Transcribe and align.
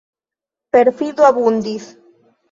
Perfido 0.75 1.21
abundis. 1.27 1.85